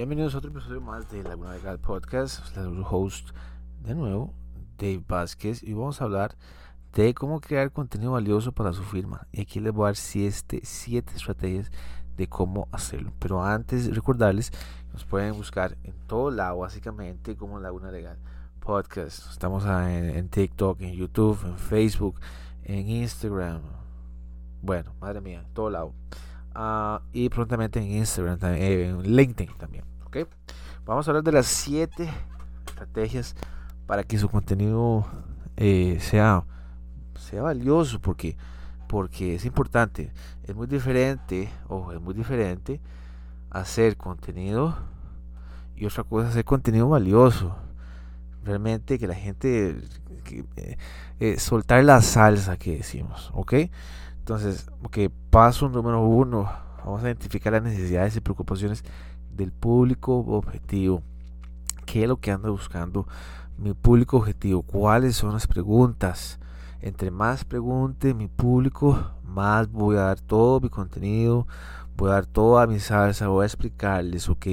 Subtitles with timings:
[0.00, 2.42] Bienvenidos a otro episodio más de Laguna Legal Podcast.
[2.54, 3.32] Su host
[3.82, 4.32] de nuevo,
[4.78, 6.38] Dave Vázquez, y vamos a hablar
[6.94, 9.26] de cómo crear contenido valioso para su firma.
[9.30, 11.70] Y aquí les voy a dar siete, estrategias
[12.16, 13.12] de cómo hacerlo.
[13.18, 14.52] Pero antes recordarles,
[14.94, 18.16] nos pueden buscar en todo lado, básicamente, como Laguna Legal
[18.58, 19.30] Podcast.
[19.30, 22.18] Estamos en, TikTok, en YouTube, en Facebook,
[22.64, 23.60] en Instagram.
[24.62, 25.92] Bueno, madre mía, todo lado.
[26.54, 29.89] Ah, y prontamente en Instagram, también, eh, en LinkedIn también.
[30.84, 32.08] Vamos a hablar de las 7
[32.66, 33.36] estrategias
[33.86, 35.06] para que su contenido
[35.56, 36.44] eh, sea,
[37.18, 38.36] sea valioso, porque,
[38.88, 40.12] porque es importante.
[40.44, 42.80] Es muy diferente, o es muy diferente
[43.50, 44.76] hacer contenido
[45.76, 47.56] y otra cosa hacer contenido valioso.
[48.44, 49.76] Realmente que la gente,
[51.20, 53.54] eh, soltar la salsa que decimos, ¿ok?
[54.18, 54.98] Entonces, ok,
[55.30, 56.50] paso número uno,
[56.84, 58.84] vamos a identificar las necesidades y preocupaciones
[59.36, 61.02] del público objetivo.
[61.86, 63.06] ¿Qué es lo que ando buscando
[63.58, 64.62] mi público objetivo?
[64.62, 66.38] ¿Cuáles son las preguntas?
[66.80, 71.46] Entre más pregunte mi público, más voy a dar todo mi contenido,
[71.96, 74.46] voy a dar toda mi salsa, voy a explicarles, ok,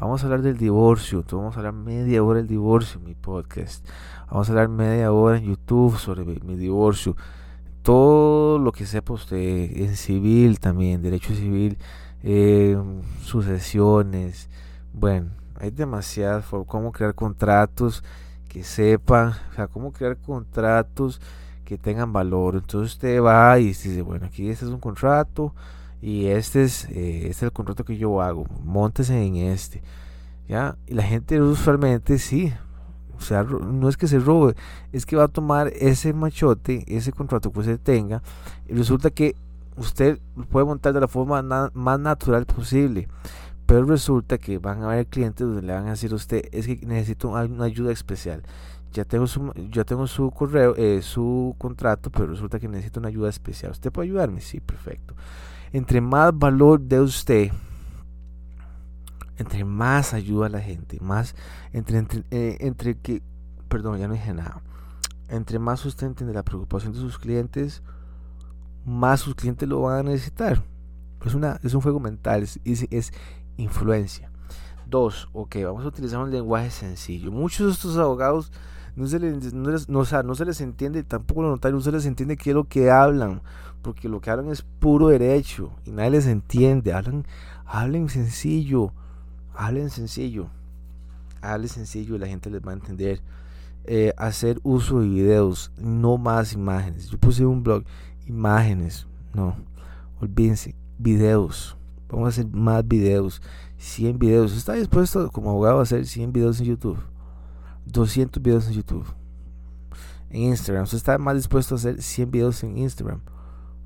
[0.00, 3.86] vamos a hablar del divorcio, vamos a hablar media hora del divorcio en mi podcast,
[4.30, 7.16] vamos a hablar media hora en YouTube sobre mi divorcio
[7.86, 9.38] todo lo que sepa usted
[9.76, 11.78] en civil también, derecho civil,
[12.28, 12.76] eh,
[13.22, 14.48] sucesiones,
[14.92, 18.02] bueno, hay demasiadas formas, cómo crear contratos
[18.48, 21.20] que sepan, o sea, cómo crear contratos
[21.64, 22.56] que tengan valor.
[22.56, 25.54] Entonces usted va y dice, bueno, aquí este es un contrato
[26.02, 29.80] y este es, eh, este es el contrato que yo hago, montese en este.
[30.48, 30.76] ¿Ya?
[30.88, 32.52] Y la gente usualmente sí,
[33.16, 34.56] o sea, no es que se robe,
[34.92, 38.20] es que va a tomar ese machote, ese contrato que usted tenga,
[38.66, 39.36] y resulta que
[39.76, 40.18] usted
[40.50, 43.08] puede montar de la forma más natural posible.
[43.66, 46.66] Pero resulta que van a haber clientes donde le van a decir a usted, es
[46.66, 48.42] que necesito una ayuda especial.
[48.92, 53.08] Ya tengo su, ya tengo su correo, eh, su contrato, pero resulta que necesito una
[53.08, 53.72] ayuda especial.
[53.72, 54.40] ¿Usted puede ayudarme?
[54.40, 55.14] Sí, perfecto.
[55.72, 57.50] Entre más valor de usted,
[59.36, 61.34] entre más ayuda a la gente, más
[61.72, 63.20] entre, entre, eh, entre que,
[63.68, 64.62] perdón, ya no dije nada,
[65.28, 67.82] entre más usted entiende la preocupación de sus clientes,
[68.86, 70.62] más sus clientes lo van a necesitar.
[71.24, 73.12] Es, una, es un juego mental, es, es,
[73.58, 74.30] influencia.
[74.88, 77.30] Dos, ok, vamos a utilizar un lenguaje sencillo.
[77.30, 78.52] Muchos de estos abogados
[78.94, 82.06] no se les, no, no, no se les entiende, tampoco los notarios no se les
[82.06, 83.42] entiende qué es lo que hablan,
[83.82, 86.92] porque lo que hablan es puro derecho y nadie les entiende.
[86.92, 87.26] Hablan,
[87.66, 88.92] hablen sencillo
[89.56, 90.48] hablen sencillo,
[91.40, 93.20] hablen sencillo y la gente les va a entender.
[93.88, 97.08] Eh, hacer uso de videos, no más imágenes.
[97.08, 97.84] Yo puse un blog,
[98.26, 99.56] imágenes, no,
[100.20, 101.76] olvídense, videos.
[102.08, 103.42] Vamos a hacer más videos,
[103.78, 104.56] 100 videos.
[104.56, 106.98] ¿Está dispuesto como abogado a hacer 100 videos en YouTube?
[107.86, 109.06] 200 videos en YouTube.
[110.30, 113.20] En Instagram, ¿usted está más dispuesto a hacer 100 videos en Instagram?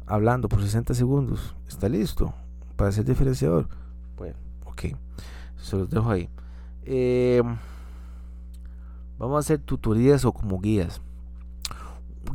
[0.06, 1.54] Hablando por 60 segundos.
[1.68, 2.34] ¿Está listo?
[2.76, 3.68] Para ser diferenciador.
[4.16, 4.96] Bueno, ok.
[5.56, 6.28] Se los dejo ahí.
[6.82, 7.42] Eh,
[9.18, 11.00] vamos a hacer tutorías o como guías.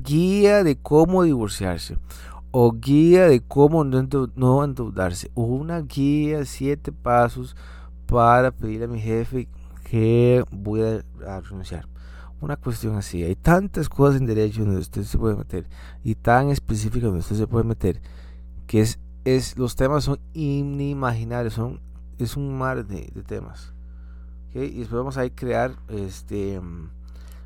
[0.05, 1.97] Guía de cómo divorciarse.
[2.51, 5.31] O guía de cómo no endeudarse.
[5.35, 7.55] Una guía, siete pasos
[8.05, 9.49] para pedirle a mi jefe
[9.89, 11.87] que voy a, renunciar.
[12.39, 13.23] Una cuestión así.
[13.23, 15.67] Hay tantas cosas en derecho donde usted se puede meter.
[16.03, 18.01] Y tan específicas donde usted se puede meter.
[18.67, 21.53] Que es, es los temas son inimaginables.
[21.53, 21.81] Son
[22.17, 23.73] es un mar de, temas.
[24.53, 26.61] Y después vamos a crear, este,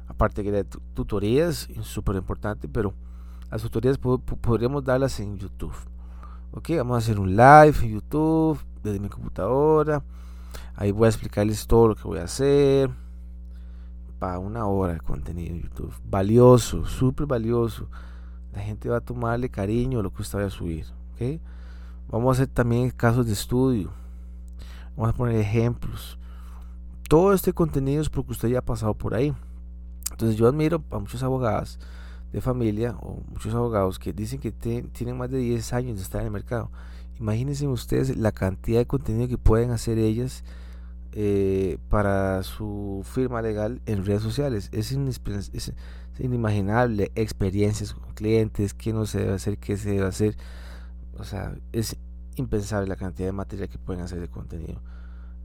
[0.09, 2.93] aparte que de tutorías, súper importante, pero
[3.49, 5.73] las tutorías podríamos darlas en YouTube.
[6.51, 10.03] Ok, vamos a hacer un live en YouTube desde mi computadora.
[10.75, 12.89] Ahí voy a explicarles todo lo que voy a hacer.
[14.17, 15.93] Para una hora de contenido en YouTube.
[16.03, 17.87] Valioso, súper valioso.
[18.51, 20.85] La gente va a tomarle cariño a lo que usted vaya a subir.
[21.13, 21.39] ¿okay?
[22.09, 23.91] Vamos a hacer también casos de estudio.
[24.97, 26.17] Vamos a poner ejemplos.
[27.07, 29.33] Todo este contenido es porque usted ya ha pasado por ahí.
[30.19, 31.79] Entonces yo admiro a muchos abogados
[32.33, 36.19] de familia o muchos abogados que dicen que tienen más de 10 años de estar
[36.19, 36.69] en el mercado.
[37.21, 40.43] Imagínense ustedes la cantidad de contenido que pueden hacer ellas
[41.13, 44.67] eh, para su firma legal en redes sociales.
[44.73, 45.73] Es, es,
[46.19, 50.35] inimaginable experiencias con clientes, qué no se debe hacer, qué se debe hacer.
[51.17, 51.95] O sea, es
[52.35, 54.81] impensable la cantidad de material que pueden hacer de contenido.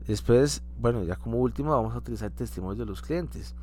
[0.05, 3.55] Después, bueno, ya como último vamos a utilizar testimonios de los clientes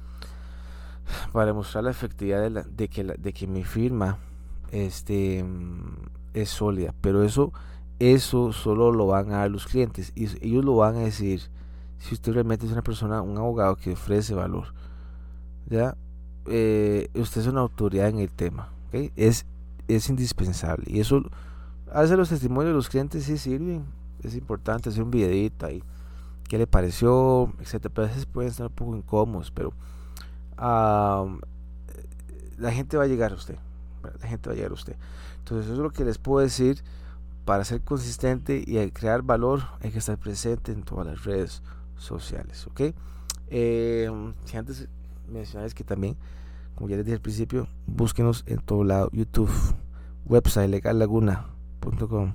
[1.32, 4.18] para demostrar la efectividad de, que, de que mi firma
[4.70, 5.44] este,
[6.34, 6.94] es sólida.
[7.00, 7.52] Pero eso,
[7.98, 11.50] eso solo lo van a dar los clientes y ellos lo van a decir
[11.98, 14.74] si usted realmente es una persona, un abogado que ofrece valor.
[15.66, 15.96] ¿Ya?
[16.46, 18.70] Eh, usted es una autoridad en el tema.
[18.92, 19.46] Es,
[19.86, 20.84] es indispensable.
[20.88, 21.22] Y eso
[21.92, 23.84] hace los testimonios de los clientes sí sirven.
[24.22, 25.82] Es importante hacer un videito ahí.
[26.48, 27.52] ¿Qué le pareció?
[27.60, 27.94] Etcétera.
[27.94, 29.72] Pero a veces pueden estar un poco incómodos, pero
[30.62, 31.26] la
[32.72, 33.56] gente va a llegar a usted.
[34.20, 34.96] La gente va a llegar a usted.
[35.38, 36.82] Entonces, eso es lo que les puedo decir.
[37.44, 41.62] Para ser consistente y crear valor, hay que estar presente en todas las redes
[41.96, 42.68] sociales.
[42.68, 42.94] ¿Ok?
[43.48, 44.88] Eh, si antes
[45.28, 46.16] mencionáis que también,
[46.76, 49.50] como ya les dije al principio, búsquenos en todo lado: YouTube,
[50.24, 52.34] website legallaguna.com.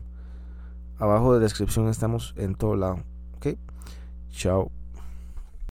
[0.99, 2.97] Abajo de la descripción estamos en todo lado.
[3.37, 3.57] ¿Ok?
[4.29, 4.76] Chao.